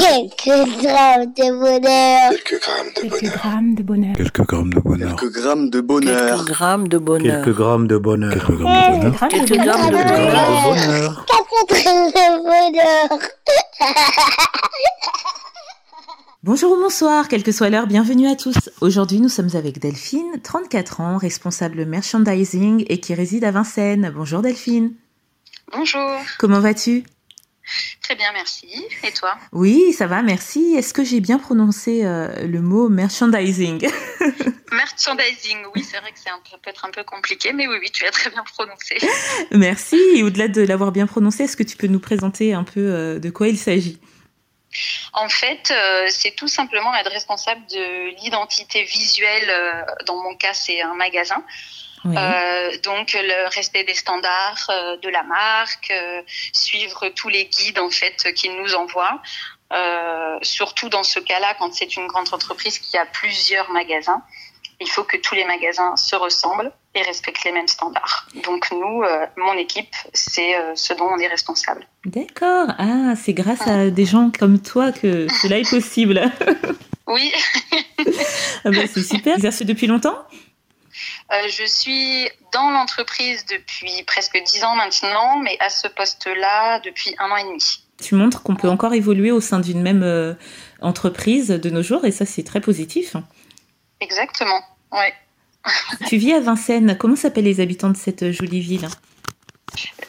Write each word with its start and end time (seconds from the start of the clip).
Quelques 0.00 0.82
grammes 0.82 1.32
de 1.34 1.58
bonheur. 1.58 2.30
Quelques 2.30 2.60
grammes 2.60 2.92
de 2.94 3.00
Quelques 3.00 3.20
bonheur. 3.20 3.36
grammes 3.36 3.74
de 3.74 3.82
bonheur. 3.82 4.16
Quelques 4.16 4.42
grammes 4.42 4.68
de 4.68 4.70
bonheur. 4.70 5.16
Quelques 5.16 5.30
grammes 5.30 5.68
de 5.70 5.78
bonheur. 5.78 6.12
Quelques 6.12 6.36
grammes 6.36 6.86
de 6.88 7.08
bonheur. 7.08 7.42
Quelques 7.42 7.56
grammes 7.56 7.86
de 7.86 7.98
bonheur. 7.98 8.32
Quelques 8.38 8.58
grammes 8.58 8.90
de 8.90 9.06
bonheur. 9.06 9.26
Quelques 9.26 9.58
grammes 9.62 9.90
de 9.90 9.96
Quelques 9.96 10.16
bonheur. 10.64 11.26
Quatre 11.26 11.82
grammes 11.82 12.10
de 12.10 12.42
bonheur. 12.42 13.18
Bonjour 16.42 16.72
ou 16.72 16.76
bonsoir, 16.80 17.26
quelle 17.28 17.42
que 17.42 17.50
soit 17.50 17.70
l'heure, 17.70 17.86
bienvenue 17.88 18.28
à 18.28 18.36
tous. 18.36 18.70
Aujourd'hui, 18.80 19.20
nous 19.20 19.28
sommes 19.28 19.50
avec 19.54 19.80
Delphine, 19.80 20.40
34 20.44 21.00
ans, 21.00 21.16
responsable 21.16 21.84
merchandising 21.86 22.84
et 22.88 23.00
qui 23.00 23.14
réside 23.14 23.42
à 23.44 23.50
Vincennes. 23.50 24.12
Bonjour 24.14 24.42
Delphine. 24.42 24.92
Bonjour, 25.72 26.08
Comment 26.38 26.60
vas-tu 26.60 27.02
très 28.02 28.14
bien, 28.14 28.32
merci. 28.32 28.68
Et 29.02 29.12
toi? 29.12 29.36
Oui, 29.52 29.92
ça 29.92 30.06
va, 30.06 30.22
merci. 30.22 30.74
Est-ce 30.76 30.94
que 30.94 31.04
j'ai 31.04 31.20
bien 31.20 31.38
prononcé 31.38 32.04
euh, 32.04 32.46
le 32.46 32.60
mot 32.60 32.88
merchandising? 32.88 33.88
Merchandising, 34.72 35.58
oui, 35.74 35.84
c'est 35.84 35.98
vrai 36.00 36.12
que 36.12 36.18
c'est 36.18 36.30
peut 36.62 36.70
être 36.70 36.84
un 36.84 36.90
peu 36.90 37.04
compliqué, 37.04 37.52
mais 37.52 37.66
oui, 37.66 37.76
oui, 37.80 37.90
tu 37.92 38.04
as 38.06 38.10
très 38.10 38.30
bien 38.30 38.44
prononcé. 38.44 38.96
Merci. 39.52 39.98
Et 40.14 40.22
au-delà 40.22 40.48
de 40.48 40.62
l'avoir 40.62 40.92
bien 40.92 41.06
prononcé, 41.06 41.44
est-ce 41.44 41.56
que 41.56 41.62
tu 41.62 41.76
peux 41.76 41.86
nous 41.86 42.00
présenter 42.00 42.52
un 42.52 42.64
peu 42.64 42.80
euh, 42.80 43.18
de 43.18 43.30
quoi 43.30 43.48
il 43.48 43.58
s'agit? 43.58 44.00
En 45.12 45.28
fait, 45.28 45.70
euh, 45.70 46.06
c'est 46.10 46.32
tout 46.32 46.48
simplement 46.48 46.94
être 46.96 47.10
responsable 47.10 47.62
de 47.66 48.22
l'identité 48.22 48.82
visuelle. 48.84 49.50
dans 50.06 50.22
mon 50.22 50.36
cas, 50.36 50.52
c'est 50.52 50.82
un 50.82 50.94
magasin. 50.94 51.42
Oui. 52.06 52.16
Euh, 52.16 52.78
donc 52.82 53.12
le 53.14 53.48
respect 53.54 53.84
des 53.84 53.94
standards 53.94 54.66
euh, 54.70 54.96
de 54.98 55.08
la 55.08 55.22
marque, 55.22 55.90
euh, 55.90 56.22
suivre 56.52 57.08
tous 57.08 57.28
les 57.28 57.46
guides 57.46 57.78
en 57.78 57.90
fait 57.90 58.32
qu'ils 58.34 58.56
nous 58.56 58.74
envoient. 58.74 59.20
Surtout 60.42 60.88
dans 60.88 61.02
ce 61.02 61.18
cas-là, 61.18 61.54
quand 61.58 61.74
c'est 61.74 61.96
une 61.96 62.06
grande 62.06 62.32
entreprise 62.32 62.78
qui 62.78 62.96
a 62.96 63.06
plusieurs 63.06 63.70
magasins, 63.72 64.22
il 64.80 64.88
faut 64.88 65.04
que 65.04 65.16
tous 65.16 65.34
les 65.34 65.44
magasins 65.44 65.96
se 65.96 66.16
ressemblent 66.16 66.70
et 66.94 67.02
respectent 67.02 67.44
les 67.44 67.52
mêmes 67.52 67.68
standards. 67.68 68.26
Donc 68.44 68.70
nous, 68.70 69.02
euh, 69.02 69.26
mon 69.36 69.54
équipe, 69.54 69.94
c'est 70.12 70.56
euh, 70.56 70.72
ce 70.74 70.94
dont 70.94 71.06
on 71.06 71.18
est 71.18 71.26
responsable. 71.26 71.86
D'accord. 72.04 72.68
Ah, 72.78 73.14
c'est 73.16 73.34
grâce 73.34 73.66
à 73.66 73.90
des 73.90 74.04
gens 74.04 74.30
comme 74.36 74.60
toi 74.60 74.92
que 74.92 75.26
cela 75.42 75.58
est 75.58 75.68
possible. 75.68 76.30
Oui, 77.08 77.32
Ah 78.64 78.70
bah, 78.72 78.80
c'est 78.92 79.00
super. 79.00 79.34
Tu 79.34 79.38
exerces 79.38 79.62
depuis 79.62 79.86
longtemps? 79.86 80.18
Euh, 81.32 81.48
je 81.48 81.64
suis 81.64 82.28
dans 82.52 82.70
l'entreprise 82.70 83.44
depuis 83.46 84.02
presque 84.04 84.40
dix 84.44 84.62
ans 84.64 84.76
maintenant, 84.76 85.38
mais 85.40 85.56
à 85.60 85.68
ce 85.68 85.88
poste-là 85.88 86.80
depuis 86.80 87.14
un 87.18 87.30
an 87.30 87.36
et 87.36 87.44
demi. 87.44 87.82
Tu 88.02 88.14
montres 88.14 88.42
qu'on 88.42 88.56
peut 88.56 88.68
encore 88.68 88.94
évoluer 88.94 89.32
au 89.32 89.40
sein 89.40 89.58
d'une 89.58 89.82
même 89.82 90.02
euh, 90.02 90.34
entreprise 90.80 91.48
de 91.48 91.70
nos 91.70 91.82
jours 91.82 92.04
et 92.04 92.12
ça, 92.12 92.26
c'est 92.26 92.44
très 92.44 92.60
positif. 92.60 93.16
Exactement. 94.00 94.60
Ouais. 94.92 95.14
Tu 96.06 96.16
vis 96.16 96.32
à 96.34 96.40
Vincennes. 96.40 96.96
Comment 96.98 97.16
s'appellent 97.16 97.44
les 97.44 97.60
habitants 97.60 97.90
de 97.90 97.96
cette 97.96 98.30
jolie 98.30 98.60
ville? 98.60 98.86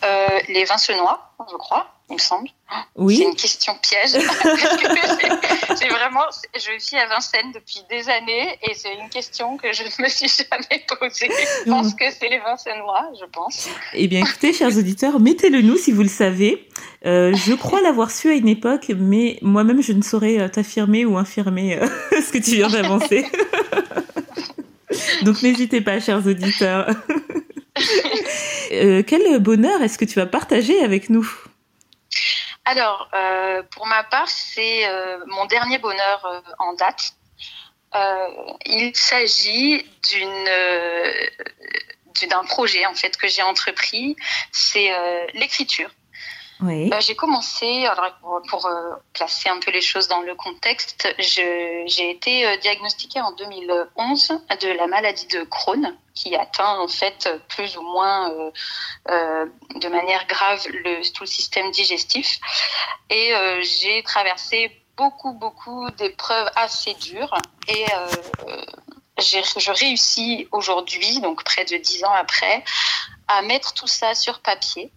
Euh, 0.04 0.40
les 0.50 0.66
Vincenois, 0.66 1.34
je 1.50 1.56
crois, 1.56 1.97
il 2.10 2.14
me 2.14 2.20
semble. 2.20 2.48
C'est 2.70 2.76
Oui. 2.96 3.22
une 3.22 3.36
question 3.36 3.74
piège. 3.82 4.12
J'ai- 5.82 5.90
vraiment, 5.90 6.24
je 6.56 6.78
vis 6.78 6.96
à 6.96 7.06
Vincennes 7.08 7.52
depuis 7.54 7.82
des 7.90 8.10
années 8.10 8.58
et 8.64 8.74
c'est 8.76 8.94
une 8.96 9.10
question 9.10 9.58
que 9.58 9.72
je 9.74 9.84
ne 9.84 10.04
me 10.04 10.10
suis 10.10 10.28
jamais 10.30 10.84
posée. 11.00 11.30
Je 11.66 11.70
pense 11.70 11.94
que 11.96 12.06
c'est 12.18 12.30
les 12.30 12.40
Vincenois, 12.40 13.10
je 13.20 13.26
pense. 13.32 13.68
Eh 13.94 14.08
bien, 14.08 14.22
écoutez, 14.22 14.54
chers 14.54 14.76
auditeurs, 14.78 15.20
mettez-le 15.20 15.62
nous 15.62 15.78
si 15.78 15.92
vous 15.92 16.04
le 16.04 16.10
savez. 16.10 16.68
Euh, 17.06 17.34
je 17.36 17.54
crois 17.54 17.82
l'avoir 17.82 18.10
su 18.12 18.30
à 18.30 18.34
une 18.34 18.48
époque, 18.48 18.90
mais 18.98 19.38
moi-même, 19.42 19.82
je 19.82 19.94
ne 19.94 20.02
saurais 20.02 20.40
euh, 20.40 20.48
t'affirmer 20.48 21.06
ou 21.06 21.18
infirmer 21.18 21.78
euh, 21.78 21.88
ce 22.12 22.32
que 22.32 22.38
tu 22.38 22.52
viens 22.56 22.70
d'avancer. 22.70 23.26
Donc, 25.24 25.42
n'hésitez 25.44 25.82
pas, 25.82 26.00
chers 26.00 26.26
auditeurs. 26.26 26.88
Euh, 28.74 29.02
quel 29.06 29.40
bonheur 29.40 29.82
est-ce 29.82 29.98
que 29.98 30.04
tu 30.04 30.16
vas 30.20 30.26
partager 30.26 30.82
avec 30.84 31.10
nous? 31.10 31.26
Alors, 32.70 33.08
euh, 33.14 33.64
pour 33.72 33.88
ma 33.88 34.04
part, 34.04 34.28
c'est 34.28 34.86
euh, 34.90 35.24
mon 35.28 35.46
dernier 35.46 35.78
bonheur 35.78 36.26
euh, 36.26 36.42
en 36.60 36.74
date. 36.74 37.14
Il 38.66 38.92
s'agit 38.94 39.86
d'un 42.30 42.44
projet 42.44 42.86
en 42.86 42.94
fait 42.94 43.16
que 43.16 43.28
j'ai 43.30 43.42
entrepris, 43.42 44.18
c'est 44.52 44.92
l'écriture. 45.34 45.90
Euh, 46.64 47.00
j'ai 47.00 47.16
commencé, 47.16 47.86
alors 47.86 48.14
pour, 48.22 48.42
pour, 48.50 48.66
euh, 48.66 48.96
placer 49.14 49.50
un 49.50 49.60
peu 49.60 49.72
les 49.72 49.82
choses 49.82 50.08
dans 50.08 50.22
le 50.22 50.34
contexte, 50.36 51.08
j'ai 51.20 52.10
été 52.10 52.48
euh, 52.48 52.58
diagnostiquée 52.58 53.22
en 53.22 53.32
2011 53.34 54.40
de 54.62 54.70
la 54.70 54.88
maladie 54.88 55.28
de 55.28 55.44
Crohn, 55.44 55.96
qui 56.16 56.36
atteint 56.36 56.80
en 56.80 56.88
fait 56.88 57.30
plus 57.50 57.78
ou 57.78 57.84
moins 57.84 58.32
euh, 58.32 58.52
euh, 59.10 59.46
de 59.76 59.88
manière 59.88 60.26
grave 60.28 60.66
le, 60.68 61.02
tout 61.14 61.24
le 61.24 61.28
système 61.28 61.70
digestif. 61.72 62.40
Et 63.10 63.36
euh, 63.36 63.62
j'ai 63.62 64.02
traversé 64.04 64.72
beaucoup, 64.96 65.34
beaucoup 65.34 65.90
d'épreuves 65.92 66.50
assez 66.56 66.96
dures. 66.96 67.36
Et 67.68 67.86
euh, 67.94 68.62
je 69.20 69.72
réussis 69.72 70.48
aujourd'hui, 70.52 71.20
donc 71.22 71.44
près 71.44 71.66
de 71.66 71.78
dix 71.78 72.04
ans 72.04 72.14
après, 72.14 72.64
à 73.28 73.44
mettre 73.44 73.74
tout 73.74 73.88
ça 73.88 74.16
sur 74.16 74.40
papier 74.40 74.92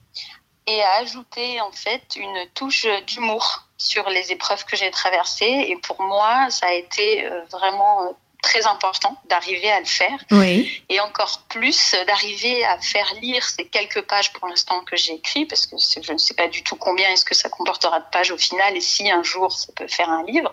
et 0.70 0.82
à 0.82 0.94
ajouter 0.98 1.60
en 1.60 1.72
fait 1.72 2.16
une 2.16 2.46
touche 2.54 2.86
d'humour 3.06 3.64
sur 3.76 4.08
les 4.08 4.30
épreuves 4.30 4.64
que 4.64 4.76
j'ai 4.76 4.90
traversées. 4.90 5.66
Et 5.68 5.76
pour 5.76 6.00
moi, 6.00 6.48
ça 6.50 6.66
a 6.66 6.72
été 6.72 7.26
euh, 7.26 7.44
vraiment 7.50 8.04
euh, 8.04 8.12
très 8.42 8.66
important 8.66 9.16
d'arriver 9.28 9.70
à 9.70 9.80
le 9.80 9.86
faire 9.86 10.18
Oui. 10.30 10.82
et 10.88 11.00
encore 11.00 11.42
plus 11.48 11.94
euh, 11.94 12.04
d'arriver 12.04 12.64
à 12.64 12.78
faire 12.78 13.12
lire 13.20 13.42
ces 13.44 13.66
quelques 13.66 14.02
pages 14.02 14.32
pour 14.32 14.48
l'instant 14.48 14.82
que 14.84 14.96
j'ai 14.96 15.14
écrit 15.14 15.44
parce 15.44 15.66
que 15.66 15.76
je 15.78 16.12
ne 16.12 16.18
sais 16.18 16.34
pas 16.34 16.46
du 16.46 16.62
tout 16.62 16.76
combien 16.76 17.08
est-ce 17.10 17.24
que 17.24 17.34
ça 17.34 17.48
comportera 17.48 18.00
de 18.00 18.06
pages 18.12 18.30
au 18.30 18.38
final 18.38 18.76
et 18.76 18.80
si 18.80 19.10
un 19.10 19.22
jour 19.22 19.50
ça 19.52 19.72
peut 19.74 19.88
faire 19.88 20.08
un 20.08 20.24
livre. 20.24 20.52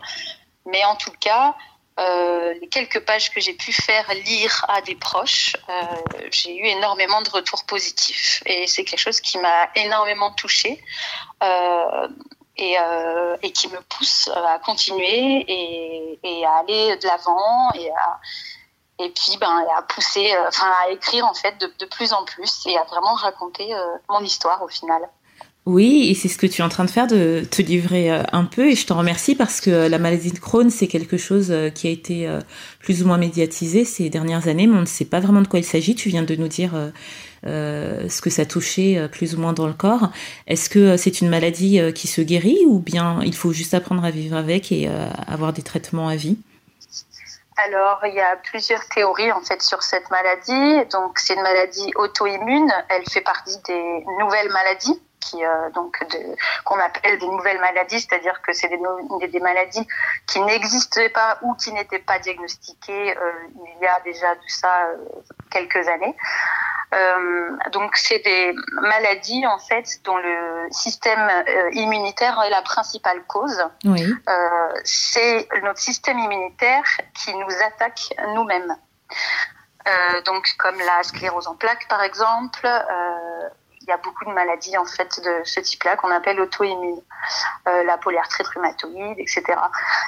Mais 0.65 0.83
en 0.83 0.95
tout 0.95 1.13
cas, 1.19 1.55
euh, 1.99 2.53
les 2.61 2.67
quelques 2.67 3.03
pages 3.05 3.31
que 3.31 3.39
j'ai 3.39 3.53
pu 3.53 3.73
faire 3.73 4.07
lire 4.13 4.65
à 4.67 4.81
des 4.81 4.95
proches, 4.95 5.55
euh, 5.67 6.27
j'ai 6.31 6.55
eu 6.55 6.65
énormément 6.65 7.21
de 7.21 7.29
retours 7.29 7.65
positifs 7.65 8.43
et 8.45 8.67
c'est 8.67 8.83
quelque 8.83 8.99
chose 8.99 9.19
qui 9.19 9.37
m'a 9.39 9.69
énormément 9.75 10.31
touchée 10.31 10.83
euh, 11.43 12.07
et, 12.55 12.77
euh, 12.79 13.37
qui 13.53 13.67
me 13.69 13.81
pousse 13.81 14.29
à 14.35 14.59
continuer 14.59 15.45
et, 16.23 16.45
à 16.45 16.59
aller 16.59 16.97
de 16.97 17.07
l'avant 17.07 17.73
et 17.73 17.89
à 17.91 18.19
puis 18.97 19.37
ben 19.39 19.65
à 19.75 19.81
pousser, 19.83 20.33
euh, 20.33 20.47
enfin 20.47 20.71
à 20.83 20.89
écrire 20.89 21.25
en 21.25 21.33
fait 21.33 21.57
de, 21.59 21.85
plus 21.85 22.13
en 22.13 22.25
plus 22.25 22.65
et 22.65 22.77
à 22.77 22.83
vraiment 22.83 23.13
raconter 23.13 23.73
euh, 23.73 23.97
mon 24.09 24.21
histoire 24.21 24.61
au 24.63 24.67
final. 24.67 25.09
Oui, 25.67 26.07
et 26.09 26.13
c'est 26.13 26.29
ce 26.29 26.37
que 26.37 26.47
tu 26.47 26.61
es 26.61 26.63
en 26.63 26.69
train 26.69 26.85
de 26.85 26.89
faire, 26.89 27.07
de 27.07 27.43
te 27.43 27.61
livrer 27.61 28.09
euh, 28.09 28.23
un 28.31 28.45
peu, 28.45 28.69
et 28.69 28.75
je 28.75 28.85
te 28.85 28.93
remercie 28.93 29.35
parce 29.35 29.59
que 29.59 29.69
euh, 29.69 29.89
la 29.89 29.99
maladie 29.99 30.31
de 30.31 30.39
Crohn, 30.39 30.69
c'est 30.69 30.87
quelque 30.87 31.17
chose 31.17 31.51
euh, 31.51 31.69
qui 31.69 31.87
a 31.87 31.89
été 31.89 32.25
plus 32.79 33.03
ou 33.03 33.07
moins 33.07 33.17
médiatisé 33.17 33.83
ces 33.83 34.09
dernières 34.09 34.47
années, 34.47 34.65
mais 34.65 34.77
on 34.77 34.81
ne 34.81 34.85
sait 34.85 35.03
pas 35.03 35.19
vraiment 35.19 35.41
de 35.41 35.47
quoi 35.49 35.59
il 35.59 35.65
s'agit. 35.65 35.93
Tu 35.93 36.07
viens 36.07 36.23
de 36.23 36.35
nous 36.37 36.47
dire 36.47 36.71
ce 37.43 38.21
que 38.21 38.29
ça 38.29 38.45
touchait 38.45 39.09
plus 39.11 39.35
ou 39.35 39.41
moins 39.41 39.51
dans 39.51 39.67
le 39.67 39.73
corps. 39.73 40.09
Est-ce 40.47 40.69
que 40.69 40.95
c'est 40.95 41.19
une 41.19 41.27
maladie 41.27 41.81
qui 41.93 42.07
se 42.07 42.21
guérit 42.21 42.59
ou 42.65 42.79
bien 42.79 43.19
il 43.25 43.35
faut 43.35 43.51
juste 43.51 43.73
apprendre 43.73 44.05
à 44.05 44.11
vivre 44.11 44.37
avec 44.37 44.71
et 44.71 44.89
avoir 45.27 45.51
des 45.51 45.63
traitements 45.63 46.07
à 46.07 46.15
vie? 46.15 46.37
Alors 47.57 47.99
il 48.05 48.13
y 48.13 48.21
a 48.21 48.37
plusieurs 48.37 48.85
théories 48.87 49.31
en 49.31 49.41
fait 49.41 49.61
sur 49.61 49.83
cette 49.83 50.09
maladie. 50.11 50.85
Donc 50.91 51.19
c'est 51.19 51.33
une 51.33 51.41
maladie 51.41 51.91
auto-immune. 51.95 52.71
Elle 52.89 53.03
fait 53.09 53.21
partie 53.21 53.57
des 53.67 54.05
nouvelles 54.19 54.51
maladies 54.51 55.01
qui 55.19 55.43
euh, 55.43 55.69
donc 55.71 55.97
qu'on 56.63 56.79
appelle 56.79 57.17
des 57.19 57.27
nouvelles 57.27 57.59
maladies, 57.59 57.99
c'est-à-dire 57.99 58.41
que 58.41 58.53
c'est 58.53 58.69
des, 58.69 58.77
no- 58.77 59.19
des, 59.19 59.27
des 59.27 59.39
maladies 59.39 59.85
qui 60.27 60.39
n'existaient 60.41 61.09
pas 61.09 61.37
ou 61.41 61.53
qui 61.55 61.71
n'étaient 61.73 61.99
pas 61.99 62.19
diagnostiquées 62.19 63.17
euh, 63.17 63.31
il 63.55 63.83
y 63.83 63.87
a 63.87 63.99
déjà 64.01 64.35
de 64.35 64.47
ça 64.47 64.85
euh, 64.87 64.97
quelques 65.51 65.87
années. 65.87 66.15
Donc 67.71 67.97
c'est 67.97 68.19
des 68.19 68.55
maladies 68.71 69.45
en 69.45 69.59
fait 69.59 70.01
dont 70.05 70.15
le 70.15 70.67
système 70.71 71.29
immunitaire 71.73 72.41
est 72.43 72.49
la 72.49 72.61
principale 72.61 73.23
cause. 73.27 73.61
Oui. 73.83 74.05
C'est 74.85 75.49
notre 75.63 75.81
système 75.81 76.17
immunitaire 76.17 76.85
qui 77.13 77.33
nous 77.35 77.51
attaque 77.61 78.13
nous-mêmes. 78.35 78.73
Donc 80.25 80.55
comme 80.57 80.79
la 80.79 81.03
sclérose 81.03 81.47
en 81.47 81.55
plaques 81.55 81.89
par 81.89 82.01
exemple, 82.03 82.65
il 83.87 83.91
y 83.91 83.93
a 83.93 83.97
beaucoup 83.97 84.25
de 84.25 84.31
maladies 84.31 84.77
en 84.77 84.85
fait 84.85 85.21
de 85.23 85.41
ce 85.45 85.61
type-là 85.61 85.95
qu'on 85.95 86.11
appelle 86.11 86.39
auto-immunes, 86.41 87.01
euh, 87.67 87.83
la 87.85 87.97
polyarthrite 87.97 88.47
rhumatoïde, 88.47 89.17
etc. 89.17 89.43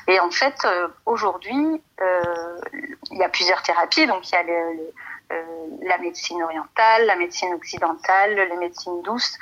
Et 0.07 0.19
en 0.19 0.29
fait, 0.31 0.55
euh, 0.65 0.89
aujourd'hui, 1.05 1.81
euh, 2.01 2.59
il 3.11 3.17
y 3.17 3.23
a 3.23 3.29
plusieurs 3.29 3.63
thérapies. 3.63 4.05
Donc 4.05 4.29
il 4.29 4.33
y 4.33 4.37
a 4.37 4.43
euh, 5.31 5.43
la 5.83 5.97
médecine 5.99 6.43
orientale, 6.43 7.05
la 7.05 7.15
médecine 7.15 7.53
occidentale, 7.53 8.35
les 8.35 8.57
médecines 8.57 9.01
douces. 9.01 9.37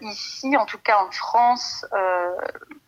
Ici, 0.00 0.56
en 0.56 0.64
tout 0.64 0.78
cas 0.78 0.98
en 0.98 1.10
France, 1.10 1.84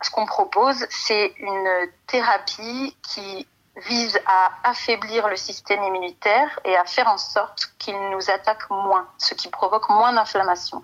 ce 0.01 0.11
qu'on 0.11 0.25
propose, 0.25 0.85
c'est 0.89 1.33
une 1.37 1.89
thérapie 2.07 2.95
qui 3.01 3.45
vise 3.87 4.19
à 4.25 4.51
affaiblir 4.63 5.27
le 5.27 5.35
système 5.35 5.83
immunitaire 5.83 6.59
et 6.65 6.75
à 6.75 6.85
faire 6.85 7.07
en 7.07 7.17
sorte 7.17 7.73
qu'il 7.79 7.95
nous 8.11 8.29
attaque 8.29 8.69
moins, 8.69 9.07
ce 9.17 9.33
qui 9.33 9.49
provoque 9.49 9.89
moins 9.89 10.13
d'inflammation. 10.13 10.81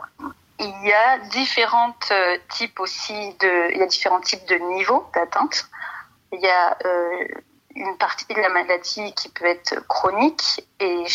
Il 0.59 0.87
y 0.87 0.93
a 0.93 1.17
différents 1.19 1.95
euh, 2.11 2.37
types 2.49 2.79
aussi 2.79 3.13
de, 3.39 3.71
il 3.73 3.77
y 3.77 3.81
a 3.81 3.87
différents 3.87 4.21
types 4.21 4.45
de 4.45 4.55
niveaux 4.55 5.05
d'atteinte. 5.13 5.67
Il 6.31 6.39
y 6.39 6.47
a 6.47 6.77
euh, 6.85 7.27
une 7.75 7.97
partie 7.97 8.33
de 8.33 8.39
la 8.39 8.49
maladie 8.49 9.13
qui 9.15 9.29
peut 9.29 9.45
être 9.45 9.85
chronique 9.87 10.65
et, 10.79 11.05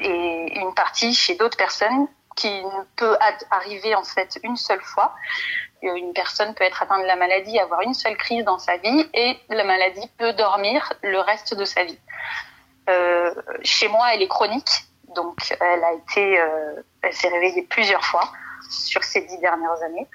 une 0.00 0.74
partie 0.74 1.14
chez 1.14 1.34
d'autres 1.36 1.56
personnes 1.56 2.06
qui 2.36 2.48
ne 2.48 2.84
peut 2.96 3.16
arriver 3.50 3.94
en 3.94 4.04
fait 4.04 4.38
une 4.42 4.56
seule 4.56 4.82
fois. 4.82 5.14
Euh, 5.84 5.94
une 5.94 6.12
personne 6.12 6.54
peut 6.54 6.64
être 6.64 6.82
atteinte 6.82 7.02
de 7.02 7.06
la 7.06 7.16
maladie, 7.16 7.58
avoir 7.58 7.82
une 7.82 7.94
seule 7.94 8.16
crise 8.16 8.44
dans 8.44 8.58
sa 8.58 8.76
vie 8.76 9.08
et 9.14 9.38
la 9.48 9.64
maladie 9.64 10.08
peut 10.18 10.32
dormir 10.32 10.92
le 11.02 11.18
reste 11.20 11.54
de 11.54 11.64
sa 11.64 11.84
vie. 11.84 11.98
Euh, 12.88 13.34
chez 13.62 13.88
moi, 13.88 14.14
elle 14.14 14.22
est 14.22 14.28
chronique, 14.28 14.84
donc 15.14 15.56
elle 15.60 15.84
a 15.84 15.92
été, 15.92 16.40
euh, 16.40 16.82
elle 17.02 17.12
s'est 17.12 17.28
réveillée 17.28 17.62
plusieurs 17.62 18.04
fois 18.04 18.32
sur 18.70 19.02
ces 19.04 19.22
dix 19.22 19.38
dernières 19.38 19.82
années 19.82 20.08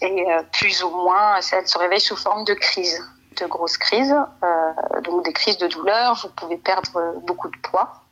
et 0.00 0.26
plus 0.52 0.84
ou 0.84 0.90
moins, 0.90 1.36
elle 1.36 1.66
se 1.66 1.76
réveille 1.76 2.00
sous 2.00 2.14
forme 2.14 2.44
de 2.44 2.54
crise, 2.54 3.04
de 3.40 3.46
grosses 3.46 3.78
crises, 3.78 4.14
donc 5.02 5.24
des 5.24 5.32
crises 5.32 5.58
de 5.58 5.66
douleur. 5.66 6.14
Vous 6.22 6.28
pouvez 6.28 6.56
perdre 6.56 7.16
beaucoup 7.22 7.48
de 7.48 7.56
poids. 7.56 8.04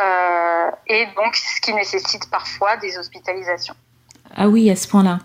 Euh, 0.00 0.70
et 0.86 1.06
donc 1.16 1.36
ce 1.36 1.60
qui 1.60 1.72
nécessite 1.74 2.30
parfois 2.30 2.76
des 2.76 2.98
hospitalisations. 2.98 3.74
Ah 4.34 4.48
oui, 4.48 4.70
à 4.70 4.76
ce 4.76 4.88
point-là. 4.88 5.18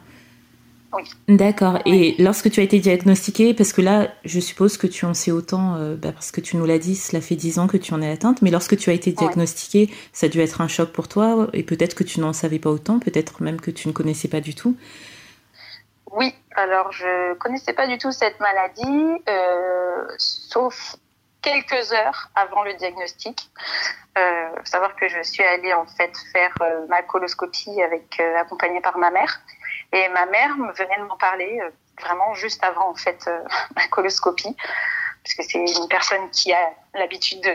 Oui. 0.94 1.04
D'accord. 1.28 1.80
Et 1.86 2.16
lorsque 2.18 2.50
tu 2.50 2.60
as 2.60 2.64
été 2.64 2.80
diagnostiquée, 2.80 3.54
parce 3.54 3.74
que 3.74 3.82
là, 3.82 4.08
je 4.24 4.40
suppose 4.40 4.78
que 4.78 4.88
tu 4.88 5.06
en 5.06 5.14
sais 5.14 5.32
autant, 5.32 5.76
euh, 5.76 5.96
bah, 5.96 6.12
parce 6.14 6.32
que 6.32 6.40
tu 6.40 6.56
nous 6.56 6.66
l'as 6.66 6.80
dit, 6.80 6.96
cela 6.96 7.22
fait 7.22 7.36
dix 7.36 7.60
ans 7.60 7.68
que 7.68 7.78
tu 7.78 7.94
en 7.94 8.02
es 8.02 8.10
atteinte, 8.10 8.42
mais 8.42 8.52
lorsque 8.52 8.78
tu 8.78 8.90
as 8.90 8.94
été 8.94 9.12
diagnostiquée, 9.12 9.94
ça 10.14 10.28
a 10.28 10.30
dû 10.30 10.40
être 10.40 10.62
un 10.62 10.68
choc 10.68 10.92
pour 10.92 11.08
toi, 11.08 11.48
et 11.54 11.64
peut-être 11.64 11.94
que 11.94 12.04
tu 12.04 12.22
n'en 12.22 12.34
savais 12.34 12.60
pas 12.60 12.70
autant, 12.70 13.00
peut-être 13.00 13.42
même 13.44 13.60
que 13.60 13.72
tu 13.72 13.88
ne 13.90 13.94
connaissais 13.94 14.30
pas 14.30 14.40
du 14.40 14.56
tout. 14.56 14.78
Oui, 16.12 16.34
alors 16.56 16.92
je 16.94 17.34
connaissais 17.36 17.74
pas 17.74 17.88
du 17.88 17.98
tout 17.98 18.12
cette 18.12 18.40
maladie, 18.40 19.22
euh, 19.28 20.08
sauf 20.18 20.96
quelques 21.42 21.92
heures 21.94 22.30
avant 22.36 22.64
le 22.64 22.74
diagnostic. 22.74 23.50
Euh, 24.18 24.50
faut 24.58 24.66
savoir 24.66 24.96
que 24.96 25.08
je 25.08 25.22
suis 25.22 25.44
allée 25.44 25.74
en 25.74 25.86
fait 25.86 26.12
faire 26.32 26.54
euh, 26.62 26.88
ma 26.88 27.04
coloscopie 27.04 27.82
avec 27.82 28.20
euh, 28.20 28.38
accompagnée 28.38 28.82
par 28.82 28.98
ma 28.98 29.12
mère 29.12 29.42
et 29.92 30.10
ma 30.10 30.26
mère 30.26 30.56
venait 30.76 30.98
de 30.98 31.04
m'en 31.04 31.18
parler 31.18 31.60
euh, 31.62 31.70
vraiment 32.02 32.34
juste 32.34 32.64
avant 32.64 32.90
en 32.90 32.96
fait 32.96 33.30
ma 33.76 33.88
coloscopie 33.88 34.56
parce 35.24 35.36
que 35.36 35.44
c'est 35.44 35.60
une 35.60 35.88
personne 35.88 36.30
qui 36.32 36.52
a 36.54 36.74
l'habitude 36.94 37.42
de 37.42 37.54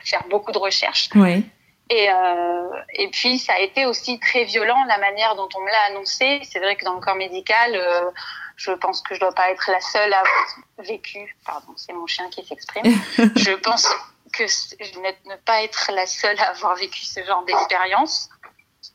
faire 0.00 0.24
beaucoup 0.28 0.52
de 0.52 0.58
recherches. 0.58 1.10
Oui. 1.14 1.44
Et, 1.90 2.10
euh, 2.10 2.70
et 2.94 3.08
puis 3.08 3.38
ça 3.38 3.54
a 3.54 3.60
été 3.60 3.86
aussi 3.86 4.18
très 4.20 4.44
violent 4.44 4.84
la 4.84 4.98
manière 4.98 5.34
dont 5.36 5.48
on 5.56 5.60
me 5.60 5.70
l'a 5.70 5.82
annoncé. 5.90 6.40
C'est 6.44 6.58
vrai 6.58 6.76
que 6.76 6.84
dans 6.84 6.94
le 6.94 7.00
corps 7.00 7.14
médical, 7.14 7.74
euh, 7.74 8.10
je 8.56 8.72
pense 8.72 9.02
que 9.02 9.14
je 9.14 9.20
dois 9.20 9.32
pas 9.32 9.50
être 9.50 9.70
la 9.70 9.80
seule 9.80 10.12
à 10.12 10.18
avoir 10.18 10.58
vécu. 10.78 11.36
Pardon, 11.46 11.72
c'est 11.76 11.92
mon 11.92 12.06
chien 12.06 12.28
qui 12.30 12.44
s'exprime. 12.44 12.84
je 13.36 13.52
pense 13.52 13.88
que 14.32 14.46
je 14.46 14.98
ne 14.98 15.36
pas 15.44 15.62
être 15.62 15.90
la 15.92 16.06
seule 16.06 16.38
à 16.40 16.50
avoir 16.50 16.74
vécu 16.76 17.04
ce 17.04 17.24
genre 17.24 17.44
d'expérience 17.44 18.28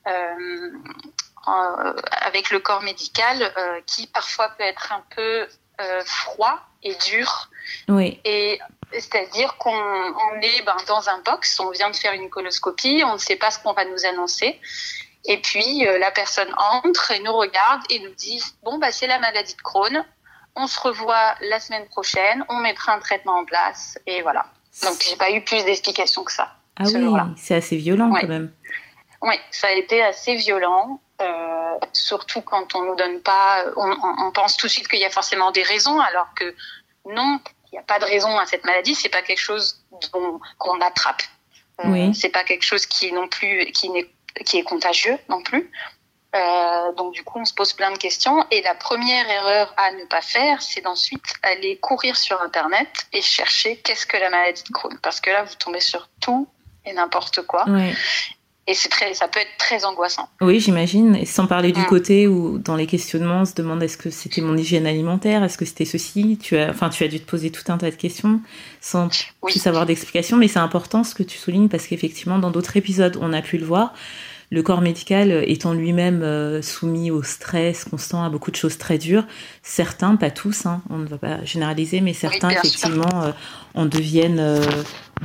euh, 0.07 0.71
avec 2.21 2.51
le 2.51 2.59
corps 2.59 2.81
médical, 2.81 3.51
euh, 3.57 3.81
qui 3.85 4.07
parfois 4.07 4.49
peut 4.57 4.63
être 4.63 4.93
un 4.93 5.03
peu 5.13 5.45
euh, 5.81 6.01
froid 6.05 6.59
et 6.83 6.95
dur. 6.95 7.49
Oui. 7.89 8.19
Et 8.23 8.59
c'est-à-dire 8.93 9.57
qu'on 9.57 9.71
on 9.71 10.41
est 10.41 10.61
ben, 10.65 10.77
dans 10.87 11.09
un 11.09 11.19
box, 11.19 11.59
on 11.59 11.71
vient 11.71 11.89
de 11.89 11.95
faire 11.95 12.13
une 12.13 12.29
coloscopie, 12.29 13.03
on 13.05 13.13
ne 13.13 13.17
sait 13.17 13.35
pas 13.35 13.51
ce 13.51 13.59
qu'on 13.59 13.73
va 13.73 13.85
nous 13.85 14.05
annoncer. 14.05 14.59
Et 15.25 15.37
puis 15.37 15.87
euh, 15.87 15.97
la 15.99 16.11
personne 16.11 16.53
entre 16.57 17.11
et 17.11 17.19
nous 17.19 17.33
regarde 17.33 17.81
et 17.89 17.99
nous 17.99 18.13
dit 18.15 18.43
bon 18.63 18.77
bah 18.77 18.91
c'est 18.91 19.07
la 19.07 19.19
maladie 19.19 19.55
de 19.55 19.61
Crohn. 19.61 20.05
On 20.55 20.67
se 20.67 20.79
revoit 20.79 21.35
la 21.41 21.59
semaine 21.59 21.87
prochaine, 21.87 22.45
on 22.49 22.57
mettra 22.57 22.93
un 22.93 22.99
traitement 22.99 23.39
en 23.39 23.45
place 23.45 23.97
et 24.05 24.21
voilà. 24.21 24.45
Donc 24.83 25.01
j'ai 25.01 25.15
pas 25.15 25.31
eu 25.31 25.41
plus 25.41 25.63
d'explications 25.65 26.23
que 26.23 26.31
ça. 26.31 26.55
Ah 26.77 26.83
oui, 26.85 27.05
c'est 27.37 27.55
assez 27.55 27.77
violent 27.77 28.11
ouais. 28.11 28.21
quand 28.21 28.27
même. 28.27 28.51
Oui, 29.21 29.35
ça 29.51 29.67
a 29.67 29.71
été 29.71 30.03
assez 30.03 30.35
violent. 30.35 30.99
Euh, 31.21 31.77
surtout 31.93 32.41
quand 32.41 32.75
on 32.75 32.83
nous 32.83 32.95
donne 32.95 33.21
pas, 33.21 33.63
on, 33.77 33.95
on 34.25 34.31
pense 34.31 34.57
tout 34.57 34.67
de 34.67 34.71
suite 34.71 34.87
qu'il 34.87 34.99
y 34.99 35.05
a 35.05 35.09
forcément 35.09 35.51
des 35.51 35.63
raisons, 35.63 35.99
alors 36.01 36.33
que 36.35 36.53
non, 37.05 37.39
n'y 37.73 37.79
a 37.79 37.83
pas 37.83 37.99
de 37.99 38.05
raison 38.05 38.37
à 38.37 38.45
cette 38.45 38.63
maladie. 38.63 38.95
C'est 38.95 39.09
pas 39.09 39.21
quelque 39.21 39.41
chose 39.41 39.83
qu'on 40.57 40.81
attrape. 40.81 41.23
Euh, 41.79 41.87
oui. 41.87 42.15
C'est 42.15 42.29
pas 42.29 42.43
quelque 42.43 42.63
chose 42.63 42.85
qui 42.85 43.11
non 43.11 43.27
plus, 43.27 43.71
qui 43.71 43.89
n'est, 43.89 44.09
qui 44.45 44.57
est 44.59 44.63
contagieux 44.63 45.17
non 45.29 45.41
plus. 45.41 45.71
Euh, 46.35 46.91
donc 46.93 47.13
du 47.13 47.23
coup, 47.23 47.39
on 47.39 47.45
se 47.45 47.53
pose 47.53 47.73
plein 47.73 47.91
de 47.91 47.97
questions. 47.97 48.45
Et 48.51 48.61
la 48.61 48.75
première 48.75 49.29
erreur 49.29 49.73
à 49.77 49.91
ne 49.91 50.05
pas 50.05 50.21
faire, 50.21 50.61
c'est 50.61 50.81
d'ensuite 50.81 51.23
aller 51.43 51.77
courir 51.77 52.15
sur 52.15 52.41
Internet 52.41 53.07
et 53.11 53.21
chercher 53.21 53.77
qu'est-ce 53.77 54.05
que 54.05 54.17
la 54.17 54.29
maladie 54.29 54.63
de 54.63 54.69
Crohn, 54.69 54.97
parce 55.01 55.21
que 55.21 55.29
là, 55.29 55.43
vous 55.43 55.55
tombez 55.55 55.79
sur 55.79 56.09
tout 56.19 56.47
et 56.85 56.93
n'importe 56.93 57.43
quoi. 57.43 57.65
Oui. 57.67 57.93
Et 58.65 58.73
c'est 58.73 58.87
très, 58.87 59.13
ça 59.13 59.27
peut 59.27 59.41
être 59.41 59.57
très 59.57 59.83
angoissant. 59.83 60.29
Oui, 60.39 60.61
j'imagine. 60.61 61.17
Et 61.17 61.25
sans 61.25 61.47
parler 61.47 61.73
du 61.73 61.81
mmh. 61.81 61.85
côté 61.85 62.27
où, 62.27 62.57
dans 62.59 62.77
les 62.77 62.87
questionnements, 62.87 63.41
on 63.41 63.45
se 63.45 63.53
demande 63.55 63.83
est-ce 63.83 63.97
que 63.97 64.09
c'était 64.09 64.39
mon 64.39 64.55
hygiène 64.55 64.87
alimentaire, 64.87 65.43
est-ce 65.43 65.57
que 65.57 65.65
c'était 65.65 65.83
ceci? 65.83 66.39
Tu 66.41 66.57
as, 66.57 66.69
enfin, 66.69 66.89
tu 66.89 67.03
as 67.03 67.09
dû 67.09 67.19
te 67.19 67.29
poser 67.29 67.51
tout 67.51 67.69
un 67.69 67.77
tas 67.77 67.91
de 67.91 67.95
questions 67.95 68.39
sans 68.79 69.09
oui. 69.41 69.51
plus 69.51 69.67
avoir 69.67 69.85
d'explication. 69.85 70.37
Mais 70.37 70.47
c'est 70.47 70.59
important 70.59 71.03
ce 71.03 71.13
que 71.13 71.23
tu 71.23 71.37
soulignes 71.37 71.67
parce 71.67 71.87
qu'effectivement, 71.87 72.39
dans 72.39 72.51
d'autres 72.51 72.77
épisodes, 72.77 73.17
on 73.19 73.33
a 73.33 73.41
pu 73.41 73.57
le 73.57 73.65
voir. 73.65 73.93
Le 74.51 74.61
corps 74.61 74.81
médical 74.81 75.43
étant 75.47 75.73
lui-même 75.73 76.21
euh, 76.21 76.61
soumis 76.61 77.11
au 77.11 77.23
stress 77.23 77.85
constant, 77.85 78.23
à 78.23 78.29
beaucoup 78.29 78.51
de 78.51 78.55
choses 78.55 78.77
très 78.77 78.97
dures, 78.97 79.25
certains, 79.61 80.15
pas 80.15 80.29
tous, 80.29 80.65
hein, 80.65 80.81
on 80.89 80.97
ne 80.97 81.07
va 81.07 81.17
pas 81.17 81.43
généraliser, 81.43 82.01
mais 82.01 82.13
certains 82.13 82.49
oui, 82.49 82.55
effectivement 82.57 83.23
euh, 83.23 83.31
en 83.73 83.85
deviennent 83.85 84.39
euh, 84.39 84.61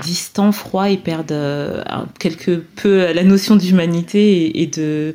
distants, 0.02 0.52
froids 0.52 0.90
et 0.90 0.96
perdent 0.96 1.32
euh, 1.32 1.82
quelque 2.18 2.52
peu 2.52 3.12
la 3.12 3.24
notion 3.24 3.56
d'humanité 3.56 4.46
et, 4.46 4.62
et, 4.62 4.66
de 4.66 5.14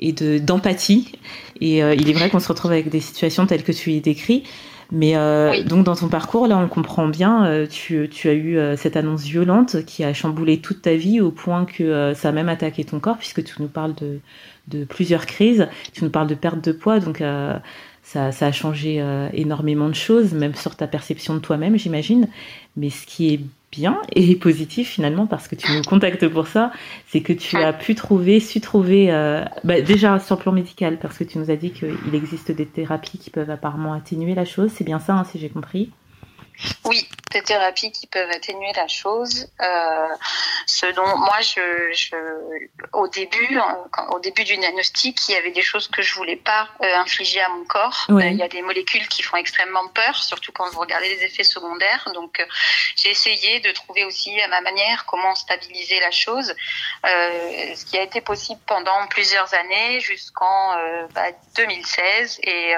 et 0.00 0.12
de 0.12 0.38
d'empathie. 0.38 1.12
Et 1.60 1.78
il 1.78 2.10
est 2.10 2.12
vrai 2.12 2.28
qu'on 2.28 2.40
se 2.40 2.48
retrouve 2.48 2.72
avec 2.72 2.90
des 2.90 3.00
situations 3.00 3.46
telles 3.46 3.62
que 3.62 3.72
tu 3.72 3.92
y 3.92 4.00
décris. 4.02 4.42
Mais 4.92 5.16
euh, 5.16 5.50
oui. 5.50 5.64
donc 5.64 5.84
dans 5.84 5.96
ton 5.96 6.08
parcours, 6.08 6.46
là, 6.46 6.58
on 6.58 6.62
le 6.62 6.68
comprend 6.68 7.08
bien, 7.08 7.44
euh, 7.46 7.66
tu, 7.66 8.08
tu, 8.08 8.28
as 8.28 8.32
eu 8.32 8.56
euh, 8.56 8.76
cette 8.76 8.96
annonce 8.96 9.24
violente 9.24 9.84
qui 9.84 10.04
a 10.04 10.14
chamboulé 10.14 10.60
toute 10.60 10.82
ta 10.82 10.94
vie 10.94 11.20
au 11.20 11.30
point 11.32 11.64
que 11.64 11.82
euh, 11.82 12.14
ça 12.14 12.28
a 12.28 12.32
même 12.32 12.48
attaqué 12.48 12.84
ton 12.84 13.00
corps, 13.00 13.18
puisque 13.18 13.42
tu 13.42 13.54
nous 13.60 13.68
parles 13.68 13.94
de, 13.96 14.20
de 14.68 14.84
plusieurs 14.84 15.26
crises, 15.26 15.68
tu 15.92 16.04
nous 16.04 16.10
parles 16.10 16.28
de 16.28 16.36
perte 16.36 16.64
de 16.64 16.72
poids, 16.72 17.00
donc 17.00 17.20
euh, 17.20 17.58
ça, 18.06 18.30
ça, 18.30 18.46
a 18.46 18.52
changé 18.52 19.00
euh, 19.00 19.28
énormément 19.32 19.88
de 19.88 19.94
choses, 19.94 20.32
même 20.32 20.54
sur 20.54 20.76
ta 20.76 20.86
perception 20.86 21.34
de 21.34 21.40
toi-même, 21.40 21.76
j'imagine. 21.76 22.28
Mais 22.76 22.88
ce 22.88 23.04
qui 23.04 23.34
est 23.34 23.40
bien 23.72 24.00
et 24.14 24.36
positif 24.40 24.88
finalement 24.88 25.26
parce 25.26 25.48
que 25.48 25.56
tu 25.56 25.72
nous 25.72 25.82
contactes 25.82 26.28
pour 26.28 26.46
ça, 26.46 26.70
c'est 27.08 27.20
que 27.20 27.32
tu 27.32 27.56
as 27.56 27.72
pu 27.72 27.96
trouver, 27.96 28.38
su 28.38 28.60
trouver, 28.60 29.10
euh, 29.10 29.44
bah, 29.64 29.80
déjà 29.80 30.20
sur 30.20 30.36
le 30.36 30.40
plan 30.40 30.52
médical, 30.52 30.98
parce 31.02 31.18
que 31.18 31.24
tu 31.24 31.38
nous 31.38 31.50
as 31.50 31.56
dit 31.56 31.72
qu'il 31.72 32.14
existe 32.14 32.52
des 32.52 32.66
thérapies 32.66 33.18
qui 33.18 33.30
peuvent 33.30 33.50
apparemment 33.50 33.92
atténuer 33.92 34.36
la 34.36 34.44
chose, 34.44 34.70
c'est 34.72 34.84
bien 34.84 35.00
ça 35.00 35.14
hein, 35.14 35.24
si 35.24 35.40
j'ai 35.40 35.48
compris? 35.48 35.90
Oui, 36.84 37.08
des 37.32 37.42
thérapies 37.42 37.92
qui 37.92 38.06
peuvent 38.06 38.30
atténuer 38.30 38.72
la 38.74 38.88
chose. 38.88 39.48
Euh, 39.60 40.08
ce 40.66 40.86
dont 40.86 41.16
moi, 41.16 41.40
je, 41.40 41.92
je, 41.92 42.16
au 42.92 43.08
début, 43.08 43.58
au 44.10 44.20
début 44.20 44.44
du 44.44 44.56
diagnostic, 44.56 45.28
il 45.28 45.32
y 45.32 45.36
avait 45.36 45.50
des 45.50 45.62
choses 45.62 45.88
que 45.88 46.02
je 46.02 46.14
voulais 46.14 46.36
pas 46.36 46.68
euh, 46.82 46.96
infliger 46.96 47.40
à 47.42 47.48
mon 47.50 47.64
corps. 47.64 48.06
Oui. 48.08 48.24
Euh, 48.24 48.28
il 48.28 48.36
y 48.36 48.42
a 48.42 48.48
des 48.48 48.62
molécules 48.62 49.06
qui 49.08 49.22
font 49.22 49.36
extrêmement 49.36 49.88
peur, 49.88 50.16
surtout 50.22 50.52
quand 50.52 50.68
vous 50.70 50.80
regardez 50.80 51.08
les 51.08 51.24
effets 51.24 51.44
secondaires. 51.44 52.08
Donc, 52.14 52.44
j'ai 52.96 53.10
essayé 53.10 53.60
de 53.60 53.70
trouver 53.72 54.04
aussi 54.04 54.40
à 54.40 54.48
ma 54.48 54.60
manière 54.60 55.04
comment 55.06 55.34
stabiliser 55.34 56.00
la 56.00 56.10
chose, 56.10 56.54
ce 57.04 57.84
qui 57.84 57.98
a 57.98 58.02
été 58.02 58.20
possible 58.20 58.60
pendant 58.66 59.06
plusieurs 59.08 59.52
années 59.54 60.00
jusqu'en 60.00 60.74
bah, 61.14 61.26
2016. 61.56 62.40
Et 62.42 62.74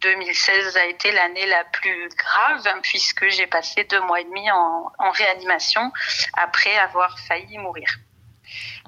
2016 0.00 0.76
a 0.76 0.86
été 0.86 1.12
l'année 1.12 1.46
la 1.46 1.64
plus 1.64 2.08
grave 2.16 2.66
puisque 2.82 3.11
puisque 3.12 3.34
j'ai 3.34 3.46
passé 3.46 3.84
deux 3.84 4.00
mois 4.02 4.20
et 4.20 4.24
demi 4.24 4.50
en, 4.50 4.92
en 4.98 5.10
réanimation 5.10 5.92
après 6.34 6.76
avoir 6.78 7.18
failli 7.18 7.58
mourir 7.58 7.88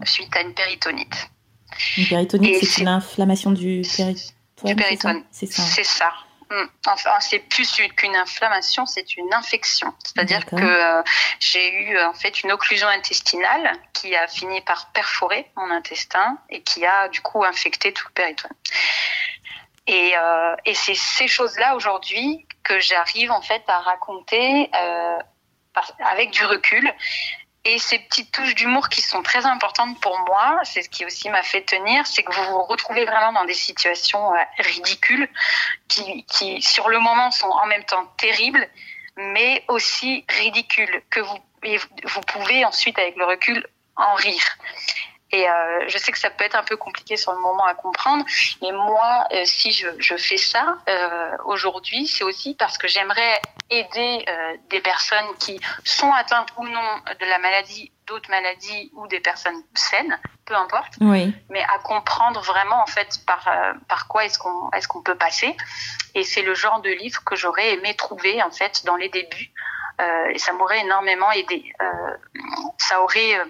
suite 0.05 0.35
à 0.37 0.41
une 0.41 0.55
péritonite. 0.55 1.31
Une 1.97 2.07
péritonite, 2.07 2.65
c'est 2.65 2.83
une 2.83 2.89
inflammation 2.89 3.51
du 3.51 3.83
péritone 3.97 4.33
Du 4.65 4.77
péritone, 4.77 5.25
c'est 5.31 5.51
ça. 5.51 5.63
C'est 5.63 5.85
ça. 5.85 6.13
Mm. 6.51 6.65
Enfin, 6.87 7.19
c'est 7.21 7.39
plus 7.39 7.71
qu'une 7.97 8.15
inflammation, 8.17 8.87
c'est 8.87 9.17
une 9.17 9.33
infection. 9.33 9.93
C'est-à-dire 10.05 10.45
que 10.45 10.57
euh, 10.57 11.03
j'ai 11.41 11.73
eu 11.73 11.99
en 12.01 12.13
fait 12.13 12.43
une 12.43 12.53
occlusion 12.53 12.89
intestinale 12.89 13.73
qui 13.93 14.15
a 14.15 14.29
fini 14.29 14.61
par 14.61 14.91
perforer 14.93 15.51
mon 15.57 15.71
intestin 15.71 16.39
et 16.51 16.63
qui 16.63 16.85
a 16.85 17.09
du 17.09 17.21
coup 17.23 17.45
infecté 17.45 17.93
tout 17.93 18.07
le 18.09 18.13
péritone. 18.13 18.53
Et, 19.87 20.15
euh, 20.17 20.55
et 20.65 20.75
c'est 20.75 20.95
ces 20.95 21.29
choses-là 21.29 21.77
aujourd'hui 21.77 22.47
que 22.65 22.81
j'arrive 22.81 23.31
en 23.31 23.43
fait 23.43 23.63
à 23.69 23.79
raconter 23.81 24.71
euh, 24.75 25.19
avec 26.01 26.31
du 26.31 26.45
recul. 26.45 26.93
Et 27.67 27.79
ces 27.79 27.99
petites 27.99 28.31
touches 28.31 28.55
d'humour 28.55 28.91
qui 28.91 29.01
sont 29.01 29.23
très 29.23 29.47
importantes 29.47 29.99
pour 30.01 30.19
moi, 30.27 30.61
c'est 30.65 30.83
ce 30.83 30.91
qui 30.91 31.07
aussi 31.07 31.31
m'a 31.31 31.43
fait 31.43 31.63
tenir, 31.63 32.07
c'est 32.07 32.23
que 32.23 32.31
vous 32.31 32.45
vous 32.45 32.63
retrouvez 32.65 33.07
vraiment 33.07 33.33
dans 33.33 33.47
des 33.47 33.55
situations 33.55 34.35
euh, 34.35 34.39
ridicules 34.59 35.29
qui, 35.89 36.25
qui, 36.27 36.61
sur 36.61 36.91
le 36.91 36.99
moment, 36.99 37.31
sont 37.31 37.49
en 37.49 37.67
même 37.67 37.85
temps 37.85 38.05
terribles, 38.19 38.69
mais 39.17 39.65
aussi 39.69 40.27
ridicules, 40.29 41.03
que 41.09 41.21
vous, 41.21 41.39
vous 42.05 42.21
pouvez 42.21 42.67
ensuite, 42.67 42.99
avec 42.99 43.17
le 43.17 43.25
recul, 43.25 43.67
en 43.97 44.15
rire. 44.15 44.45
Et 45.35 45.49
euh, 45.49 45.89
je 45.89 45.99
sais 45.99 46.13
que 46.13 46.19
ça 46.19 46.31
peut 46.31 46.45
être 46.45 46.55
un 46.55 46.63
peu 46.63 46.77
compliqué 46.77 47.17
sur 47.17 47.33
le 47.33 47.41
moment 47.41 47.65
à 47.67 47.75
comprendre, 47.75 48.25
mais 48.63 48.71
moi, 48.71 49.27
euh, 49.33 49.43
si 49.45 49.73
je, 49.73 49.89
je, 49.99 50.17
fais 50.17 50.37
ça 50.37 50.77
euh, 50.89 51.37
aujourd'hui, 51.45 52.07
c'est 52.07 52.23
aussi 52.23 52.55
parce 52.55 52.79
que 52.79 52.87
j'aimerais 52.87 53.43
aider 53.69 54.25
des 54.71 54.81
personnes 54.81 55.27
qui 55.41 55.59
sont 55.83 56.13
atteintes 56.13 56.51
ou 56.59 56.69
non 56.69 57.03
de 57.19 57.27
la 57.27 57.39
maladie, 57.39 57.91
d'autres 58.07 58.31
maladies 58.31 58.93
ou 58.95 59.09
des 59.09 59.19
personnes 59.19 59.61
saines, 59.75 60.17
peu 60.45 60.55
importe, 60.55 60.93
oui. 61.01 61.35
mais 61.49 61.65
à 61.65 61.79
comprendre 61.79 62.41
vraiment 62.43 62.81
en 62.81 62.87
fait 62.87 63.21
par 63.27 63.49
par 63.89 64.07
quoi 64.07 64.27
est-ce 64.27 64.39
qu'on 64.39 64.71
est-ce 64.71 64.87
qu'on 64.87 65.03
peut 65.03 65.17
passer. 65.17 65.57
Et 66.15 66.23
c'est 66.23 66.43
le 66.43 66.55
genre 66.55 66.81
de 66.83 66.91
livre 66.91 67.25
que 67.25 67.35
j'aurais 67.35 67.73
aimé 67.73 67.97
trouver 67.97 68.41
en 68.43 68.51
fait 68.51 68.85
dans 68.85 68.97
les 68.97 69.09
débuts. 69.09 69.53
Et 70.31 70.39
ça 70.39 70.53
m'aurait 70.53 70.81
énormément 70.81 71.33
aidé. 71.33 71.73
ça 72.79 73.01
aurait 73.03 73.41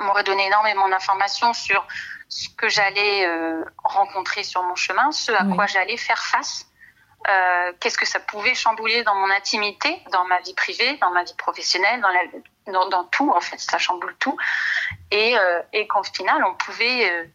m'aurait 0.00 0.24
donné 0.24 0.46
énormément 0.46 0.88
d'informations 0.88 1.52
sur 1.52 1.86
ce 2.28 2.48
que 2.50 2.68
j'allais 2.68 3.26
euh, 3.26 3.64
rencontrer 3.82 4.42
sur 4.42 4.62
mon 4.62 4.74
chemin, 4.74 5.12
ce 5.12 5.32
à 5.32 5.44
quoi 5.44 5.66
j'allais 5.66 5.96
faire 5.96 6.22
face, 6.22 6.66
euh, 7.28 7.72
qu'est-ce 7.80 7.98
que 7.98 8.06
ça 8.06 8.20
pouvait 8.20 8.54
chambouler 8.54 9.02
dans 9.04 9.14
mon 9.14 9.30
intimité, 9.30 10.02
dans 10.12 10.24
ma 10.24 10.40
vie 10.40 10.54
privée, 10.54 10.96
dans 10.98 11.10
ma 11.10 11.24
vie 11.24 11.34
professionnelle, 11.34 12.00
dans, 12.00 12.10
la, 12.10 12.72
dans, 12.72 12.88
dans 12.88 13.04
tout 13.04 13.30
en 13.30 13.40
fait, 13.40 13.58
ça 13.58 13.78
chamboule 13.78 14.14
tout, 14.18 14.36
et, 15.10 15.38
euh, 15.38 15.62
et 15.72 15.86
qu'en 15.86 16.02
final 16.02 16.44
on 16.44 16.54
pouvait, 16.54 17.30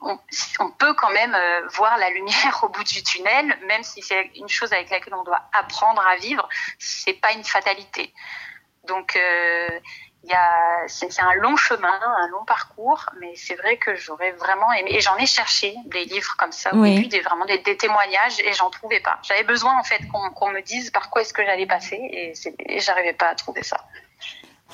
on, 0.00 0.18
on, 0.60 0.70
peut 0.70 0.94
quand 0.94 1.10
même 1.10 1.36
voir 1.72 1.98
la 1.98 2.10
lumière 2.10 2.60
au 2.62 2.68
bout 2.68 2.84
du 2.84 3.02
tunnel, 3.02 3.58
même 3.66 3.82
si 3.82 4.02
c'est 4.02 4.30
une 4.36 4.48
chose 4.48 4.72
avec 4.72 4.90
laquelle 4.90 5.14
on 5.14 5.24
doit 5.24 5.42
apprendre 5.52 6.02
à 6.06 6.16
vivre, 6.16 6.48
c'est 6.78 7.14
pas 7.14 7.32
une 7.32 7.44
fatalité. 7.44 8.12
Donc 8.84 9.18
c'est 10.86 11.20
un 11.20 11.34
long 11.34 11.56
chemin, 11.56 11.98
un 12.22 12.28
long 12.28 12.44
parcours, 12.46 13.06
mais 13.20 13.32
c'est 13.36 13.54
vrai 13.56 13.76
que 13.76 13.94
j'aurais 13.96 14.32
vraiment 14.32 14.72
aimé. 14.72 14.90
Et 14.94 15.00
j'en 15.00 15.16
ai 15.16 15.26
cherché 15.26 15.74
des 15.86 16.04
livres 16.04 16.34
comme 16.38 16.52
ça 16.52 16.74
au 16.74 16.82
début, 16.84 17.06
des, 17.06 17.20
vraiment 17.20 17.44
des, 17.44 17.76
témoignages, 17.76 18.40
et 18.40 18.52
j'en 18.52 18.70
trouvais 18.70 19.00
pas. 19.00 19.18
J'avais 19.22 19.44
besoin 19.44 19.78
en 19.78 19.84
fait 19.84 20.00
qu'on 20.08 20.50
me 20.50 20.60
dise 20.60 20.90
par 20.90 21.10
quoi 21.10 21.22
est-ce 21.22 21.32
que 21.32 21.44
j'allais 21.44 21.66
passer, 21.66 21.96
et, 21.96 22.32
et 22.66 22.80
j'arrivais 22.80 23.14
pas 23.14 23.28
à 23.28 23.34
trouver 23.34 23.62
ça. 23.62 23.78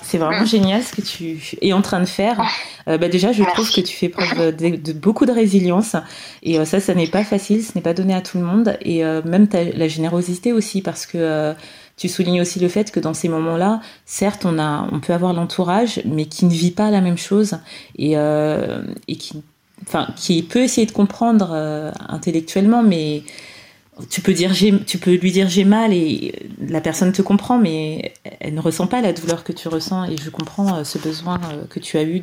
C'est 0.02 0.18
vraiment 0.18 0.42
mm. 0.42 0.46
génial 0.46 0.82
ce 0.82 0.92
que 0.92 1.00
tu 1.00 1.40
es 1.60 1.72
en 1.72 1.82
train 1.82 2.00
de 2.00 2.06
faire. 2.06 2.40
Euh, 2.88 2.98
bah 2.98 3.08
déjà, 3.08 3.32
je 3.32 3.42
Merci. 3.42 3.54
trouve 3.54 3.70
que 3.70 3.80
tu 3.80 3.96
fais 3.96 4.08
preuve 4.08 4.54
de, 4.56 4.76
de 4.76 4.92
beaucoup 4.92 5.24
de 5.24 5.32
résilience. 5.32 5.94
Et 6.42 6.58
euh, 6.58 6.64
ça, 6.64 6.80
ça 6.80 6.94
n'est 6.94 7.06
pas 7.06 7.24
facile, 7.24 7.62
ce 7.62 7.72
n'est 7.74 7.82
pas 7.82 7.94
donné 7.94 8.14
à 8.14 8.20
tout 8.20 8.38
le 8.38 8.44
monde. 8.44 8.76
Et 8.80 9.04
euh, 9.04 9.22
même 9.24 9.46
ta, 9.48 9.62
la 9.62 9.88
générosité 9.88 10.52
aussi, 10.52 10.82
parce 10.82 11.06
que 11.06 11.54
tu 11.96 12.08
soulignes 12.08 12.40
aussi 12.40 12.58
le 12.58 12.68
fait 12.68 12.90
que 12.90 13.00
dans 13.00 13.14
ces 13.14 13.28
moments-là, 13.28 13.80
certes, 14.04 14.44
on, 14.44 14.58
a, 14.58 14.88
on 14.90 15.00
peut 15.00 15.12
avoir 15.12 15.32
l'entourage, 15.32 16.00
mais 16.04 16.26
qui 16.26 16.44
ne 16.44 16.50
vit 16.50 16.72
pas 16.72 16.90
la 16.90 17.00
même 17.00 17.18
chose 17.18 17.58
et, 17.96 18.16
euh, 18.16 18.82
qui, 19.06 20.42
peut 20.42 20.62
essayer 20.62 20.86
de 20.86 20.92
comprendre 20.92 21.50
euh, 21.52 21.92
intellectuellement, 22.08 22.82
mais 22.82 23.22
tu 24.10 24.20
peux, 24.22 24.32
lui 25.12 25.30
dire 25.30 25.48
j'ai 25.48 25.64
mal 25.64 25.92
et 25.92 26.34
la 26.58 26.80
personne 26.80 27.12
te 27.12 27.22
comprend, 27.22 27.58
mais 27.58 28.14
elle 28.40 28.54
ne 28.54 28.60
ressent 28.60 28.88
pas 28.88 29.00
la 29.00 29.12
douleur 29.12 29.44
que 29.44 29.52
tu 29.52 29.68
ressens. 29.68 30.10
Et 30.10 30.16
je 30.16 30.30
comprends 30.30 30.78
euh, 30.78 30.84
ce 30.84 30.98
besoin 30.98 31.38
que 31.70 31.78
tu 31.78 31.96
as 31.96 32.02
eu 32.02 32.20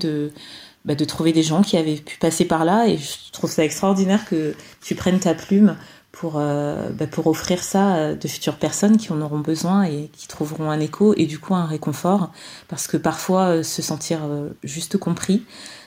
bah, 0.84 0.96
de 0.96 1.06
trouver 1.06 1.32
des 1.32 1.44
gens 1.44 1.62
qui 1.62 1.78
avaient 1.78 1.96
pu 1.96 2.18
passer 2.18 2.44
par 2.44 2.66
là. 2.66 2.88
Et 2.90 2.98
je 2.98 3.32
trouve 3.32 3.50
ça 3.50 3.64
extraordinaire 3.64 4.26
que 4.26 4.54
tu 4.84 4.96
prennes 4.96 5.20
ta 5.20 5.34
plume 5.34 5.78
pour, 6.22 6.34
euh, 6.36 6.90
bah, 6.92 7.08
pour 7.08 7.26
offrir 7.26 7.64
ça 7.64 7.94
à 7.94 8.14
de 8.14 8.28
futures 8.28 8.58
personnes 8.58 8.98
qui 8.98 9.12
en 9.12 9.20
auront 9.22 9.40
besoin 9.40 9.86
et 9.86 10.12
qui 10.16 10.28
trouveront 10.28 10.70
un 10.70 10.80
écho 10.80 11.16
et 11.18 11.26
du 11.26 11.40
coup 11.40 11.56
un 11.56 11.66
réconfort. 11.66 12.30
Parce 12.68 12.88
que 12.88 12.96
parfois, 12.96 13.46
euh, 13.46 13.64
se 13.64 13.82
sentir 13.82 14.20
euh, 14.24 14.50
juste 14.64 15.00
compris, 15.00 15.44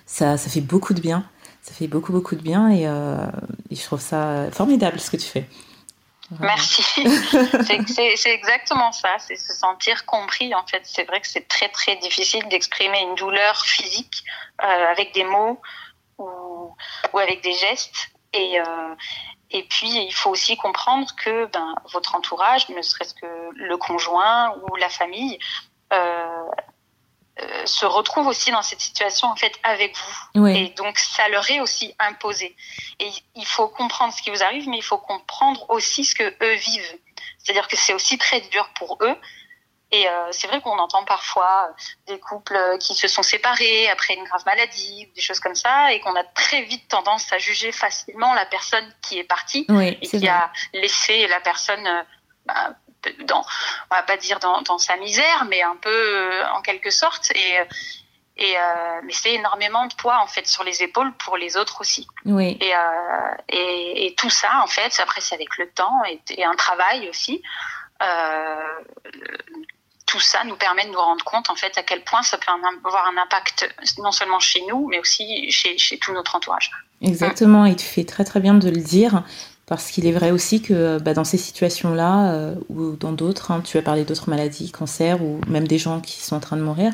ça, 0.06 0.36
ça 0.36 0.50
fait 0.50 0.60
beaucoup 0.60 0.92
de 0.92 1.00
bien. 1.00 1.24
Ça 1.62 1.72
fait 1.72 1.86
beaucoup, 1.86 2.10
beaucoup 2.10 2.34
de 2.34 2.42
bien 2.42 2.68
et, 2.68 2.88
euh, 2.88 3.24
et 3.70 3.76
je 3.76 3.82
trouve 3.84 4.00
ça 4.00 4.50
formidable 4.50 4.98
ce 4.98 5.12
que 5.12 5.16
tu 5.16 5.28
fais. 5.28 5.48
Merci. 6.40 6.82
c'est 8.16 8.34
exactement 8.34 8.90
ça, 8.90 9.10
c'est 9.20 9.36
se 9.36 9.52
sentir 9.52 10.04
compris. 10.04 10.52
En 10.52 10.66
fait, 10.66 10.82
c'est 10.82 11.04
vrai 11.04 11.20
que 11.20 11.28
c'est 11.28 11.46
très 11.46 11.68
très 11.68 11.94
difficile 11.96 12.42
d'exprimer 12.48 13.00
une 13.02 13.14
douleur 13.14 13.64
physique 13.64 14.24
euh, 14.64 14.90
avec 14.90 15.14
des 15.14 15.24
mots 15.24 15.60
ou, 16.18 16.74
ou 17.12 17.18
avec 17.18 17.40
des 17.44 17.52
gestes. 17.52 18.08
Et, 18.32 18.58
euh, 18.58 18.94
et 19.54 19.62
puis, 19.62 19.88
il 19.88 20.12
faut 20.12 20.30
aussi 20.30 20.56
comprendre 20.56 21.06
que 21.14 21.46
ben, 21.46 21.76
votre 21.92 22.16
entourage, 22.16 22.68
ne 22.70 22.82
serait-ce 22.82 23.14
que 23.14 23.50
le 23.54 23.76
conjoint 23.76 24.52
ou 24.56 24.74
la 24.74 24.88
famille, 24.88 25.38
euh, 25.92 26.42
euh, 27.40 27.64
se 27.64 27.86
retrouve 27.86 28.26
aussi 28.26 28.50
dans 28.50 28.62
cette 28.62 28.80
situation 28.80 29.28
en 29.28 29.36
fait 29.36 29.52
avec 29.62 29.96
vous. 29.96 30.42
Oui. 30.42 30.56
Et 30.58 30.68
donc, 30.70 30.98
ça 30.98 31.28
leur 31.28 31.48
est 31.52 31.60
aussi 31.60 31.94
imposé. 32.00 32.56
Et 32.98 33.10
il 33.36 33.46
faut 33.46 33.68
comprendre 33.68 34.12
ce 34.12 34.22
qui 34.22 34.30
vous 34.30 34.42
arrive, 34.42 34.68
mais 34.68 34.78
il 34.78 34.82
faut 34.82 34.98
comprendre 34.98 35.64
aussi 35.70 36.04
ce 36.04 36.16
que 36.16 36.24
eux 36.42 36.54
vivent. 36.54 36.98
C'est-à-dire 37.38 37.68
que 37.68 37.76
c'est 37.76 37.94
aussi 37.94 38.18
très 38.18 38.40
dur 38.40 38.68
pour 38.74 38.98
eux. 39.02 39.16
Et 39.90 40.08
euh, 40.08 40.32
c'est 40.32 40.46
vrai 40.48 40.60
qu'on 40.60 40.78
entend 40.78 41.04
parfois 41.04 41.70
des 42.08 42.18
couples 42.18 42.58
qui 42.80 42.94
se 42.94 43.06
sont 43.06 43.22
séparés 43.22 43.88
après 43.90 44.14
une 44.14 44.24
grave 44.24 44.42
maladie, 44.44 45.08
des 45.14 45.20
choses 45.20 45.40
comme 45.40 45.54
ça, 45.54 45.92
et 45.92 46.00
qu'on 46.00 46.16
a 46.16 46.24
très 46.24 46.62
vite 46.62 46.88
tendance 46.88 47.32
à 47.32 47.38
juger 47.38 47.70
facilement 47.70 48.34
la 48.34 48.46
personne 48.46 48.92
qui 49.02 49.18
est 49.18 49.24
partie 49.24 49.66
oui, 49.68 49.96
et 50.00 50.06
qui 50.06 50.18
vrai. 50.18 50.28
a 50.28 50.50
laissé 50.72 51.26
la 51.28 51.40
personne, 51.40 52.04
bah, 52.44 52.74
dans, 53.26 53.44
on 53.90 53.94
va 53.94 54.02
pas 54.02 54.16
dire 54.16 54.40
dans, 54.40 54.62
dans, 54.62 54.78
sa 54.78 54.96
misère, 54.96 55.44
mais 55.48 55.62
un 55.62 55.76
peu 55.76 56.42
en 56.54 56.62
quelque 56.62 56.90
sorte. 56.90 57.30
Et, 57.36 57.60
et 58.36 58.56
euh, 58.58 59.00
mais 59.04 59.12
c'est 59.12 59.34
énormément 59.34 59.86
de 59.86 59.94
poids 59.94 60.18
en 60.20 60.26
fait 60.26 60.46
sur 60.46 60.64
les 60.64 60.82
épaules 60.82 61.12
pour 61.18 61.36
les 61.36 61.56
autres 61.56 61.80
aussi. 61.80 62.08
Oui. 62.24 62.58
Et, 62.60 62.74
euh, 62.74 62.78
et, 63.48 64.06
et 64.06 64.14
tout 64.16 64.30
ça 64.30 64.60
en 64.62 64.66
fait, 64.66 64.98
après 65.00 65.20
c'est 65.20 65.36
avec 65.36 65.56
le 65.56 65.70
temps 65.70 66.02
et, 66.08 66.20
et 66.30 66.44
un 66.44 66.56
travail 66.56 67.08
aussi. 67.08 67.42
Euh, 68.02 68.82
tout 70.14 70.20
ça 70.20 70.44
nous 70.44 70.54
permet 70.54 70.84
de 70.86 70.92
nous 70.92 71.00
rendre 71.00 71.24
compte 71.24 71.50
en 71.50 71.56
fait 71.56 71.76
à 71.76 71.82
quel 71.82 72.04
point 72.04 72.22
ça 72.22 72.38
peut 72.38 72.52
avoir 72.84 73.08
un 73.08 73.20
impact 73.20 73.68
non 73.98 74.12
seulement 74.12 74.38
chez 74.38 74.62
nous 74.68 74.86
mais 74.86 75.00
aussi 75.00 75.50
chez, 75.50 75.76
chez 75.76 75.98
tout 75.98 76.12
notre 76.12 76.36
entourage. 76.36 76.70
Exactement, 77.02 77.66
et 77.66 77.74
tu 77.74 77.84
fais 77.84 78.04
très 78.04 78.22
très 78.22 78.38
bien 78.38 78.54
de 78.54 78.70
le 78.70 78.80
dire 78.80 79.24
parce 79.66 79.90
qu'il 79.90 80.06
est 80.06 80.12
vrai 80.12 80.30
aussi 80.30 80.62
que 80.62 80.98
bah, 80.98 81.14
dans 81.14 81.24
ces 81.24 81.38
situations-là 81.38 82.32
euh, 82.32 82.54
ou 82.68 82.92
dans 82.92 83.10
d'autres, 83.10 83.50
hein, 83.50 83.60
tu 83.64 83.76
as 83.76 83.82
parlé 83.82 84.04
d'autres 84.04 84.30
maladies, 84.30 84.70
cancer 84.70 85.20
ou 85.20 85.40
même 85.48 85.66
des 85.66 85.78
gens 85.78 86.00
qui 86.00 86.20
sont 86.20 86.36
en 86.36 86.40
train 86.40 86.56
de 86.56 86.62
mourir, 86.62 86.92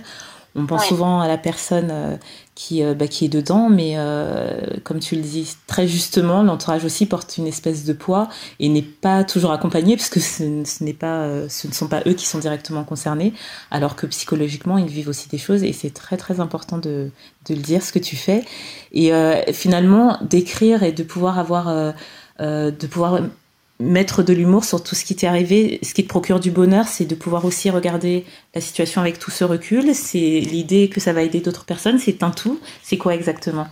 on 0.55 0.67
pense 0.67 0.83
Ouais. 0.83 0.89
souvent 0.89 1.21
à 1.21 1.29
la 1.29 1.39
personne 1.39 1.89
euh, 1.91 2.17
qui, 2.55 2.83
euh, 2.83 2.95
bah, 2.95 3.07
qui 3.09 3.25
est 3.25 3.29
dedans, 3.29 3.69
mais 3.71 3.95
euh, 3.97 4.61
comme 4.85 4.99
tu 4.99 5.15
le 5.17 5.23
dis 5.23 5.57
très 5.67 5.87
justement, 5.89 6.43
l'entourage 6.43 6.85
aussi 6.85 7.07
porte 7.07 7.37
une 7.39 7.47
espèce 7.47 7.85
de 7.85 7.93
poids 7.93 8.29
et 8.59 8.69
n'est 8.69 8.83
pas 8.83 9.25
toujours 9.25 9.53
accompagné 9.53 9.97
parce 9.97 10.09
que 10.11 10.21
ce, 10.21 10.65
ce 10.65 10.85
n'est 10.85 10.93
pas, 10.93 11.49
ce 11.49 11.69
ne 11.69 11.73
sont 11.73 11.89
pas 11.89 12.03
eux 12.07 12.15
qui 12.15 12.27
sont 12.27 12.39
directement 12.39 12.85
concernés, 12.85 13.33
alors 13.71 13.97
que 13.97 14.07
psychologiquement 14.07 14.77
ils 14.79 14.89
vivent 14.89 15.09
aussi 15.09 15.29
des 15.29 15.39
choses 15.39 15.63
et 15.63 15.73
c'est 15.73 15.91
très 15.95 16.17
très 16.17 16.41
important 16.41 16.79
de, 16.79 17.11
de 17.49 17.55
le 17.55 17.61
dire 17.61 17.83
ce 17.83 17.93
que 17.93 17.99
tu 17.99 18.17
fais 18.17 18.45
et 18.93 19.13
finalement 19.53 20.19
d'écrire 20.23 20.83
et 20.83 20.93
de 20.93 21.03
pouvoir 21.03 21.39
avoir 21.39 21.93
euh, 22.41 22.71
de 22.71 22.87
pouvoir 22.87 23.21
mettre 23.81 24.23
de 24.23 24.33
l'humour 24.33 24.65
sur 24.65 24.85
tout 24.85 24.95
ce 24.95 25.05
qui 25.05 25.17
t'est 25.17 25.27
arrivé, 25.27 25.81
ce 25.83 25.95
qui 25.95 26.05
te 26.05 26.09
procure 26.09 26.39
du 26.39 26.51
bonheur, 26.51 26.87
c'est 26.87 27.07
de 27.07 27.15
pouvoir 27.15 27.45
aussi 27.45 27.71
regarder 27.71 28.25
la 28.55 28.61
situation 28.61 29.01
avec 29.01 29.19
tout 29.19 29.31
ce 29.31 29.43
recul. 29.43 29.95
C'est 29.95 30.19
l'idée 30.19 30.89
que 30.89 31.01
ça 31.01 31.13
va 31.13 31.23
aider 31.23 31.41
d'autres 31.41 31.65
personnes. 31.65 31.99
C'est 31.99 32.23
un 32.23 32.31
tout. 32.31 32.61
C'est 32.83 32.99
quoi 32.99 33.15
exactement? 33.15 33.67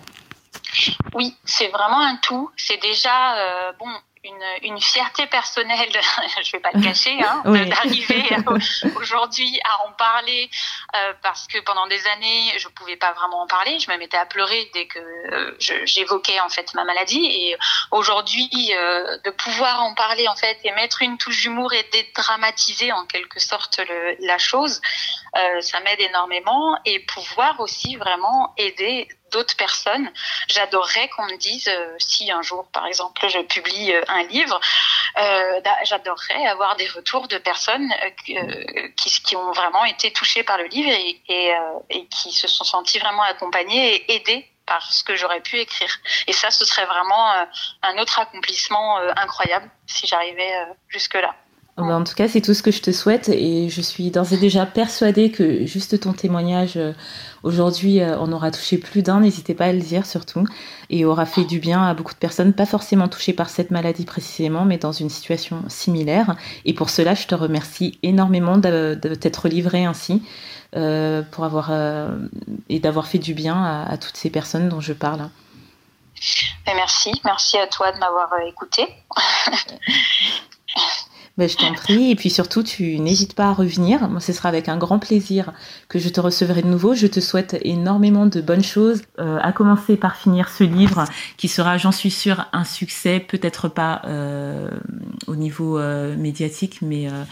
Oui, 1.15 1.35
c'est 1.45 1.69
vraiment 1.69 2.01
un 2.01 2.17
tout. 2.17 2.51
C'est 2.57 2.81
déjà 2.81 3.37
euh, 3.37 3.73
bon 3.79 3.89
une, 4.25 4.45
une, 4.63 4.81
fierté 4.81 5.27
personnelle, 5.27 5.91
je 6.43 6.53
vais 6.53 6.61
pas 6.61 6.71
le 6.75 6.83
cacher, 6.83 7.19
hein, 7.23 7.43
d'arriver 7.45 8.25
aujourd'hui 8.97 9.61
à 9.65 9.87
en 9.87 9.93
parler 9.93 10.51
euh, 10.97 11.13
parce 11.23 11.47
que 11.47 11.59
pendant 11.61 11.87
des 11.87 12.07
années 12.07 12.59
je 12.59 12.69
pouvais 12.69 12.97
pas 12.97 13.13
vraiment 13.13 13.43
en 13.43 13.47
parler, 13.47 13.79
je 13.79 13.91
me 13.91 13.97
mettais 13.97 14.17
à 14.17 14.27
pleurer 14.27 14.71
dès 14.75 14.87
que 14.87 14.99
euh, 14.99 15.57
j'évoquais 15.85 16.41
en 16.41 16.49
fait 16.49 16.73
ma 16.75 16.85
maladie. 16.85 17.25
Et 17.27 17.57
aujourd'hui 17.91 18.49
euh, 18.75 19.19
de 19.25 19.31
pouvoir 19.31 19.83
en 19.83 19.95
parler 19.95 20.29
en 20.29 20.37
fait 20.37 20.59
et 20.65 20.73
mettre 20.73 21.03
une 21.03 21.19
touche 21.19 21.43
d'humour 21.43 21.73
et 21.73 21.85
dédramatiser 21.93 22.93
en 22.93 23.05
quelque 23.07 23.41
sorte 23.41 23.79
le, 23.79 24.17
la 24.21 24.39
chose, 24.39 24.81
euh, 25.37 25.61
ça 25.61 25.81
m'aide 25.81 26.01
énormément. 26.01 26.79
Et 26.85 27.01
pouvoir 27.01 27.61
aussi 27.61 27.97
vraiment 27.97 28.55
aider 28.57 29.09
d'autres 29.31 29.57
personnes. 29.57 30.11
J'adorerais 30.49 31.09
qu'on 31.09 31.27
me 31.27 31.37
dise 31.37 31.69
euh, 31.69 31.95
si 31.99 32.31
un 32.31 32.43
jour, 32.43 32.67
par 32.73 32.87
exemple, 32.87 33.21
je 33.29 33.41
publie 33.41 33.93
euh, 33.93 34.03
un 34.09 34.25
livre, 34.25 34.61
euh, 35.19 35.61
j'adorerais 35.85 36.47
avoir 36.47 36.77
des 36.77 36.89
retours 36.89 37.29
de 37.29 37.39
personnes 37.39 37.89
qui, 38.25 39.37
ont 39.37 39.53
vraiment 39.53 39.85
été 39.85 40.13
touchées 40.13 40.43
par 40.43 40.59
le 40.59 40.65
livre 40.65 40.91
et, 40.91 41.53
et, 41.91 42.07
qui 42.07 42.33
se 42.33 42.49
sont 42.49 42.65
senties 42.65 42.99
vraiment 42.99 43.23
accompagnées 43.23 43.95
et 43.95 44.15
aidées 44.15 44.47
par 44.67 44.83
ce 44.93 45.05
que 45.05 45.17
j'aurais 45.17 45.41
pu 45.41 45.59
écrire. 45.59 45.91
Et 46.27 46.33
ça, 46.33 46.51
ce 46.51 46.65
serait 46.65 46.87
vraiment 46.87 47.47
un 47.83 47.99
autre 47.99 48.19
accomplissement 48.19 48.99
incroyable 49.17 49.71
si 49.87 50.07
j'arrivais 50.07 50.53
jusque-là. 50.89 51.35
Bah, 51.77 51.85
en 51.85 52.03
tout 52.03 52.15
cas, 52.15 52.27
c'est 52.27 52.41
tout 52.41 52.55
ce 52.55 52.63
que 52.63 52.73
je 52.73 52.83
te 52.83 52.91
souhaite 52.91 53.29
et 53.29 53.69
je 53.69 53.81
suis 53.81 54.11
d'ores 54.11 54.33
et 54.33 54.37
déjà 54.37 54.67
persuadée 54.67 55.31
que 55.31 55.65
juste 55.65 56.01
ton 56.01 56.13
témoignage 56.13 56.79
aujourd'hui 57.43 58.01
euh, 58.01 58.19
on 58.19 58.33
aura 58.33 58.51
touché 58.51 58.79
plus 58.79 59.03
d'un, 59.03 59.21
n'hésitez 59.21 59.55
pas 59.55 59.67
à 59.67 59.73
le 59.73 59.81
dire 59.81 60.07
surtout, 60.07 60.45
et 60.91 61.05
aura 61.05 61.27
fait 61.27 61.45
du 61.45 61.59
bien 61.59 61.85
à 61.87 61.95
beaucoup 61.95 62.15
de 62.15 62.19
personnes, 62.19 62.53
pas 62.53 62.67
forcément 62.67 63.09
touchées 63.09 63.33
par 63.33 63.49
cette 63.49 63.71
maladie 63.71 64.05
précisément, 64.05 64.65
mais 64.65 64.79
dans 64.79 64.93
une 64.93 65.11
situation 65.11 65.63
similaire. 65.69 66.37
Et 66.65 66.75
pour 66.75 66.91
cela, 66.91 67.15
je 67.15 67.27
te 67.27 67.35
remercie 67.35 67.99
énormément 68.03 68.59
de, 68.59 68.95
t'être 68.95 69.49
livré 69.49 69.85
ainsi. 69.85 70.23
Euh, 70.77 71.23
pour 71.23 71.45
avoir 71.45 71.73
et 72.69 72.79
d'avoir 72.79 73.07
fait 73.07 73.19
du 73.19 73.33
bien 73.33 73.55
à, 73.55 73.91
à, 73.91 73.97
toutes 73.97 74.19
ces 74.19 74.29
personnes 74.29 74.69
dont 74.69 74.83
je 74.83 74.93
parle. 74.93 75.31
merci, 76.67 77.11
merci 77.25 77.57
à 77.57 77.67
toi 77.67 77.91
de 77.91 77.99
m'avoir 77.99 78.29
écouté. 78.47 78.87
Ben, 81.39 81.49
je 81.49 81.57
t'en 81.57 81.73
prie. 81.73 82.11
Et 82.11 82.17
puis 82.17 82.31
surtout, 82.31 82.65
tu 82.65 82.99
n'hésites 82.99 83.35
pas 83.35 83.47
à 83.47 83.53
revenir. 83.53 84.09
Moi, 84.09 84.19
ce 84.19 84.33
sera 84.33 84.49
avec 84.49 84.69
un 84.69 84.77
grand 84.77 84.99
plaisir 84.99 85.53
que 85.89 86.01
je 86.01 86.09
te 86.09 86.21
recevrai 86.21 86.63
de 86.63 86.67
nouveau. 86.67 86.95
Je 86.95 87.07
te 87.07 87.21
souhaite 87.21 87.57
énormément 87.63 88.27
de 88.27 88.41
bonnes 88.41 88.65
choses, 88.65 89.03
euh, 89.21 89.39
à 89.41 89.53
commencer 89.53 89.97
par 89.97 90.17
finir 90.17 90.49
ce 90.49 90.65
livre 90.65 91.05
qui 91.37 91.47
sera, 91.47 91.79
j'en 91.79 91.93
suis 91.93 92.11
sûre, 92.11 92.47
un 92.53 92.65
succès, 92.65 93.21
peut-être 93.21 93.69
pas 93.69 94.03
euh, 94.07 94.69
au 95.29 95.37
niveau 95.37 95.79
euh, 95.79 96.17
médiatique, 96.17 96.81
mais 96.83 97.07
euh, 97.07 97.23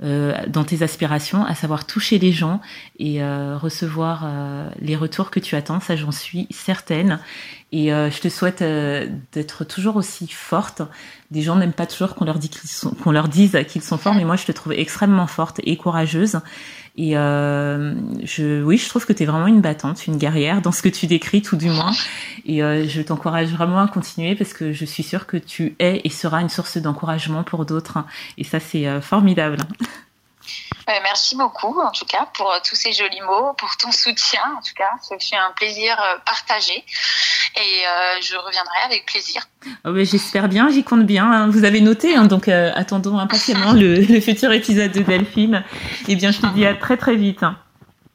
dans 0.00 0.64
tes 0.64 0.82
aspirations, 0.82 1.44
à 1.44 1.54
savoir 1.54 1.86
toucher 1.86 2.18
les 2.18 2.32
gens 2.32 2.60
et 2.98 3.22
euh, 3.22 3.56
recevoir 3.56 4.22
euh, 4.24 4.68
les 4.80 4.96
retours 4.96 5.30
que 5.30 5.40
tu 5.40 5.56
attends. 5.56 5.80
Ça, 5.80 5.96
j'en 5.96 6.12
suis 6.12 6.46
certaine. 6.50 7.20
Et 7.72 7.88
je 7.88 8.20
te 8.20 8.28
souhaite 8.28 8.62
d'être 9.32 9.64
toujours 9.64 9.96
aussi 9.96 10.28
forte. 10.28 10.82
Des 11.32 11.42
gens 11.42 11.56
n'aiment 11.56 11.72
pas 11.72 11.86
toujours 11.86 12.14
qu'on 12.14 12.24
leur, 12.24 12.38
dit 12.38 12.48
qu'ils 12.48 12.70
sont, 12.70 12.92
qu'on 12.92 13.10
leur 13.10 13.26
dise 13.26 13.58
qu'ils 13.66 13.82
sont 13.82 13.98
forts, 13.98 14.14
mais 14.14 14.24
moi, 14.24 14.36
je 14.36 14.44
te 14.44 14.52
trouve 14.52 14.74
extrêmement 14.74 15.26
forte 15.26 15.60
et 15.64 15.76
courageuse. 15.76 16.38
Et 16.96 17.16
euh, 17.16 17.94
je, 18.24 18.62
oui, 18.62 18.76
je 18.76 18.88
trouve 18.88 19.04
que 19.04 19.12
tu 19.12 19.24
es 19.24 19.26
vraiment 19.26 19.48
une 19.48 19.60
battante, 19.60 20.06
une 20.06 20.16
guerrière 20.16 20.62
dans 20.62 20.70
ce 20.70 20.80
que 20.80 20.88
tu 20.88 21.06
décris, 21.06 21.42
tout 21.42 21.56
du 21.56 21.68
moins. 21.68 21.92
Et 22.46 22.62
euh, 22.62 22.86
je 22.86 23.02
t'encourage 23.02 23.48
vraiment 23.48 23.80
à 23.80 23.88
continuer 23.88 24.36
parce 24.36 24.52
que 24.52 24.72
je 24.72 24.84
suis 24.84 25.02
sûre 25.02 25.26
que 25.26 25.36
tu 25.36 25.74
es 25.80 26.00
et 26.04 26.08
seras 26.08 26.40
une 26.40 26.48
source 26.48 26.78
d'encouragement 26.78 27.42
pour 27.42 27.66
d'autres. 27.66 27.98
Et 28.38 28.44
ça, 28.44 28.60
c'est 28.60 28.86
euh. 30.88 30.92
Merci 31.02 31.36
beaucoup, 31.36 31.80
en 31.80 31.90
tout 31.90 32.04
cas, 32.04 32.28
pour 32.34 32.52
tous 32.68 32.74
ces 32.74 32.92
jolis 32.92 33.20
mots, 33.22 33.52
pour 33.54 33.76
ton 33.76 33.90
soutien. 33.92 34.42
En 34.58 34.62
tout 34.62 34.74
cas, 34.76 34.90
ce 35.02 35.14
fut 35.24 35.34
un 35.34 35.52
plaisir 35.52 35.96
partagé. 36.26 36.84
Et 37.56 37.84
je 38.20 38.36
reviendrai 38.36 38.78
avec 38.84 39.06
plaisir. 39.06 39.42
Oh, 39.84 39.92
J'espère 39.94 40.48
bien, 40.48 40.68
j'y 40.70 40.82
compte 40.82 41.06
bien. 41.06 41.30
Hein. 41.30 41.48
Vous 41.48 41.64
avez 41.64 41.80
noté, 41.80 42.16
hein, 42.16 42.24
donc 42.24 42.48
attendons 42.48 43.18
impatiemment 43.18 43.72
le, 43.74 44.20
futur 44.20 44.52
épisode 44.52 44.92
de 44.92 45.00
Delphine. 45.00 45.64
Eh 46.08 46.16
bien, 46.16 46.32
je 46.32 46.40
te 46.40 46.46
dis 46.48 46.66
à 46.66 46.74
très 46.74 46.96
très 46.96 47.14
vite. 47.14 47.44